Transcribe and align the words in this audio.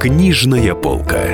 Книжная 0.00 0.74
полка. 0.74 1.26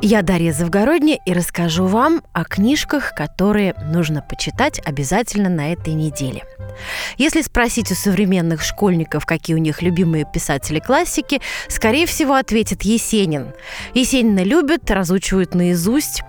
Я 0.00 0.22
Дарья 0.22 0.52
Завгородня 0.52 1.18
и 1.26 1.32
расскажу 1.32 1.86
вам 1.86 2.22
о 2.32 2.44
книжках, 2.44 3.14
которые 3.16 3.74
нужно 3.92 4.22
почитать 4.22 4.80
обязательно 4.86 5.48
на 5.48 5.72
этой 5.72 5.94
неделе– 5.94 6.44
если 7.16 7.42
спросить 7.42 7.90
у 7.90 7.94
современных 7.94 8.62
школьников, 8.62 9.26
какие 9.26 9.56
у 9.56 9.58
них 9.58 9.82
любимые 9.82 10.24
писатели 10.30 10.80
классики, 10.80 11.40
скорее 11.68 12.06
всего, 12.06 12.34
ответит 12.34 12.82
Есенин. 12.82 13.52
Есенина 13.94 14.42
любят, 14.42 14.90
разучивают 14.90 15.54
наизусть. 15.54 16.22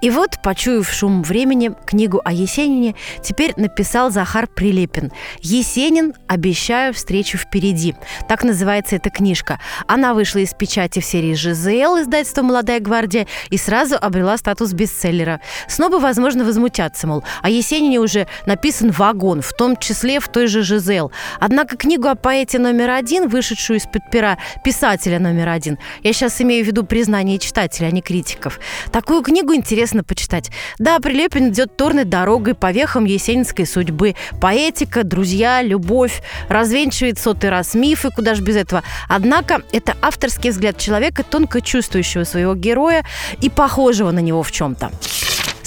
И 0.00 0.10
вот, 0.10 0.38
почуяв 0.42 0.88
шум 0.88 1.22
времени, 1.22 1.72
книгу 1.86 2.20
о 2.24 2.32
Есенине 2.32 2.94
теперь 3.22 3.52
написал 3.56 4.10
Захар 4.10 4.46
Прилепин. 4.46 5.10
«Есенин. 5.40 6.14
Обещаю 6.28 6.94
встречу 6.94 7.36
впереди». 7.36 7.94
Так 8.28 8.44
называется 8.44 8.96
эта 8.96 9.10
книжка. 9.10 9.58
Она 9.86 10.14
вышла 10.14 10.38
из 10.38 10.54
печати 10.54 11.00
в 11.00 11.04
серии 11.04 11.34
ЖЗЛ 11.34 12.02
издательства 12.02 12.42
«Молодая 12.42 12.80
гвардия» 12.80 13.26
и 13.50 13.56
сразу 13.56 13.96
обрела 14.00 14.36
статус 14.36 14.72
бестселлера. 14.72 15.40
Снова 15.66 15.98
возможно 15.98 16.44
возмутяться, 16.44 17.06
мол, 17.06 17.24
о 17.42 17.50
Есенине 17.50 17.98
уже 17.98 18.28
написан 18.46 18.90
вагон, 18.90 19.42
в 19.42 19.52
том 19.52 19.76
числе 19.76 20.20
в 20.20 20.28
той 20.28 20.46
же 20.46 20.62
Жизел. 20.62 21.10
Однако 21.40 21.76
книгу 21.76 22.08
о 22.08 22.14
поэте 22.14 22.58
номер 22.58 22.90
один, 22.90 23.28
вышедшую 23.28 23.78
из-под 23.78 24.10
пера 24.10 24.38
писателя 24.64 25.18
номер 25.18 25.48
один, 25.48 25.78
я 26.02 26.12
сейчас 26.12 26.40
имею 26.40 26.64
в 26.64 26.68
виду 26.68 26.84
признание 26.84 27.38
читателей, 27.38 27.88
а 27.88 27.90
не 27.90 28.02
критиков, 28.02 28.60
такую 28.92 29.22
книгу 29.22 29.54
интересно 29.54 29.87
почитать. 30.04 30.50
Да, 30.78 30.98
Прилепин 30.98 31.50
идет 31.50 31.76
торной 31.76 32.04
дорогой 32.04 32.54
по 32.54 32.70
вехам 32.70 33.04
есенинской 33.04 33.66
судьбы. 33.66 34.14
Поэтика, 34.40 35.04
друзья, 35.04 35.62
любовь, 35.62 36.22
развенчивает 36.48 37.18
сотый 37.18 37.50
раз 37.50 37.74
мифы, 37.74 38.10
куда 38.10 38.34
же 38.34 38.42
без 38.42 38.56
этого. 38.56 38.82
Однако 39.08 39.62
это 39.72 39.96
авторский 40.02 40.50
взгляд 40.50 40.78
человека, 40.78 41.22
тонко 41.22 41.60
чувствующего 41.60 42.24
своего 42.24 42.54
героя 42.54 43.04
и 43.40 43.50
похожего 43.50 44.10
на 44.10 44.20
него 44.20 44.42
в 44.42 44.52
чем-то. 44.52 44.90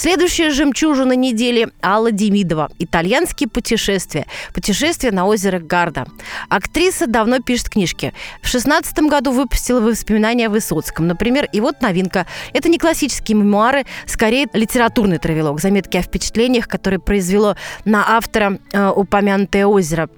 Следующая 0.02 0.50
жемчужина 0.50 1.14
недели– 1.14 1.70
Алла 1.84 2.12
Демидова. 2.12 2.72
Итальянские 2.80 3.48
путешествия. 3.48 4.26
Путешествие 4.52 5.12
на 5.12 5.28
озеро 5.28 5.60
Гарда. 5.60 6.08
Актриса 6.50 7.06
давно 7.06 7.38
пишет 7.38 7.70
книжки. 7.70 8.12
В 8.42 8.48
шестнадцатом 8.48 9.10
году 9.10 9.32
выпустила 9.32 9.80
воспоминания 9.80 10.48
о 10.48 10.50
Высоцком, 10.50 11.06
например. 11.06 11.48
И 11.54 11.62
вот 11.62 11.84
новинка. 11.84 12.26
Это 12.52 12.68
не 12.68 12.80
классические 12.80 13.38
мемуары, 13.38 13.86
скорее 14.08 14.48
литературный 14.54 15.20
травелок. 15.20 15.62
Заметки 15.62 15.98
о 15.98 16.02
впечатлениях, 16.02 16.68
которые 16.68 17.00
произвело 17.00 17.56
на 17.86 18.16
автора 18.18 18.58
э, 18.74 18.90
упомянутое 18.90 19.68
озеро. 19.68 20.10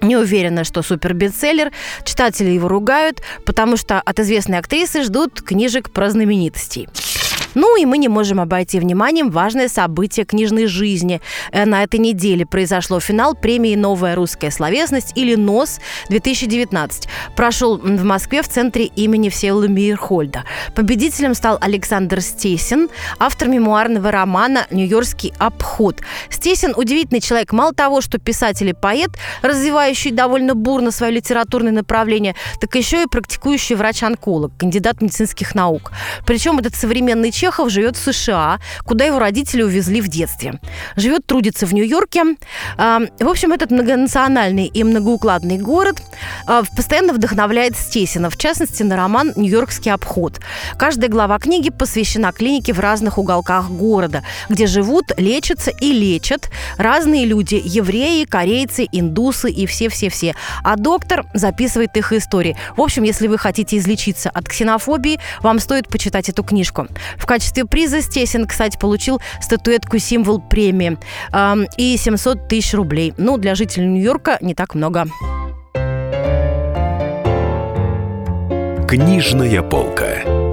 Не 0.00 0.16
уверена, 0.16 0.64
что 0.64 0.80
супер 0.80 1.12
бестселлер. 1.12 1.72
Читатели 2.04 2.48
его 2.48 2.68
ругают, 2.68 3.20
потому 3.44 3.76
что 3.76 4.00
от 4.00 4.18
известной 4.18 4.60
актрисы 4.60 5.02
ждут 5.02 5.42
книжек 5.42 5.90
про 5.90 6.08
знаменитостей. 6.08 6.88
Ну 7.56 7.78
и 7.78 7.86
мы 7.86 7.96
не 7.96 8.08
можем 8.08 8.38
обойти 8.38 8.78
вниманием 8.78 9.30
важное 9.30 9.68
событие 9.68 10.26
книжной 10.26 10.66
жизни. 10.66 11.22
Э, 11.52 11.64
на 11.64 11.82
этой 11.82 11.98
неделе 11.98 12.44
произошло 12.44 13.00
финал 13.00 13.34
премии 13.34 13.74
«Новая 13.74 14.14
русская 14.14 14.50
словесность» 14.50 15.12
или 15.16 15.36
НОС-2019. 15.36 17.08
Прошел 17.34 17.78
в 17.78 18.04
Москве 18.04 18.42
в 18.42 18.48
центре 18.48 18.84
имени 18.84 19.30
Всеволода 19.30 19.68
Мейерхольда. 19.68 20.44
Победителем 20.74 21.34
стал 21.34 21.56
Александр 21.58 22.20
Стесин, 22.20 22.90
автор 23.18 23.48
мемуарного 23.48 24.10
романа 24.10 24.66
«Нью-Йоркский 24.70 25.32
обход». 25.38 26.02
Стесин– 26.28 26.74
удивительный 26.76 27.22
человек. 27.22 27.54
Мало 27.54 27.72
того, 27.72 28.02
что 28.02 28.18
писатель 28.18 28.68
и 28.68 28.74
поэт, 28.74 29.12
развивающий 29.40 30.10
довольно 30.10 30.54
бурно 30.54 30.90
свое 30.90 31.10
литературное 31.10 31.72
направление, 31.72 32.34
так 32.60 32.74
еще 32.74 33.04
и 33.04 33.06
практикующий 33.06 33.76
врач-онколог, 33.76 34.52
кандидат 34.58 35.00
медицинских 35.00 35.54
наук. 35.54 35.92
Причем 36.26 36.58
этот 36.58 36.74
современный 36.74 37.30
человек 37.30 37.45
Чехов 37.46 37.70
живет 37.70 37.96
в 37.96 38.12
США, 38.12 38.58
куда 38.84 39.04
его 39.04 39.20
родители 39.20 39.62
увезли 39.62 40.00
в 40.00 40.08
детстве. 40.08 40.58
Живет, 40.96 41.26
трудится 41.26 41.64
в 41.64 41.72
Нью-Йорке. 41.72 42.24
В 42.76 43.28
общем, 43.28 43.52
этот 43.52 43.70
многонациональный 43.70 44.66
и 44.66 44.82
многоукладный 44.82 45.58
город 45.58 46.02
а, 46.48 46.64
постоянно 46.76 47.12
вдохновляет 47.12 47.76
Стесина, 47.76 48.30
в 48.30 48.36
частности, 48.36 48.82
на 48.82 48.96
роман 48.96 49.32
«Нью-Йоркский 49.36 49.92
обход». 49.92 50.40
Каждая 50.76 51.08
глава 51.08 51.38
книги 51.38 51.70
посвящена 51.70 52.32
клинике 52.32 52.72
в 52.72 52.80
разных 52.80 53.16
уголках 53.16 53.70
города, 53.70 54.24
где 54.48 54.66
живут, 54.66 55.12
лечатся 55.16 55.70
и 55.70 55.92
лечат 55.92 56.50
разные 56.78 57.26
люди– 57.26 57.62
евреи, 57.64 58.24
корейцы, 58.24 58.88
индусы 58.90 59.52
и 59.52 59.66
все-все-все. 59.66 60.34
А 60.64 60.74
доктор 60.74 61.26
записывает 61.32 61.96
их 61.96 62.12
истории. 62.12 62.56
В 62.76 62.80
общем, 62.80 63.04
если 63.04 63.28
вы 63.28 63.38
хотите 63.38 63.78
излечиться 63.78 64.30
от 64.30 64.48
ксенофобии, 64.48 65.20
вам 65.42 65.60
стоит 65.60 65.86
почитать 65.88 66.28
эту 66.28 66.42
книжку. 66.42 66.88
В 67.26 67.28
качестве 67.28 67.64
приза 67.64 68.02
Стесин, 68.02 68.46
кстати, 68.46 68.78
получил 68.78 69.20
статуэтку 69.40 69.98
«Символ 69.98 70.40
премии» 70.40 70.96
э, 71.32 71.54
и 71.76 71.96
700 71.96 72.46
тысяч 72.46 72.72
рублей. 72.72 73.14
Ну, 73.16 73.36
для 73.36 73.56
жителей 73.56 73.88
Нью-Йорка 73.88 74.38
не 74.40 74.54
так 74.54 74.76
много. 74.76 75.06
Книжная 78.86 79.60
полка. 79.62 80.45